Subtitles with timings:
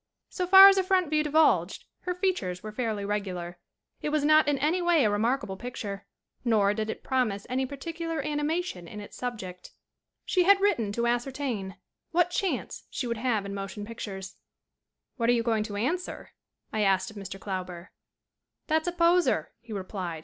[0.29, 3.59] So far as a front view divulged her features were fairly regular.
[4.01, 6.07] It was not in any way a remarkable picture.
[6.43, 9.73] Nor did it promise any particular animation in its subject.
[10.25, 11.75] 15 16 SCREEN ACTING She had written to ascertain
[12.09, 14.37] "what chance she would have in motion pictures."
[15.17, 16.31] "What are you going to answer?"
[16.73, 17.39] I asked of Mr.
[17.39, 17.89] Klauber.
[18.65, 20.19] "That's a poser," he replied.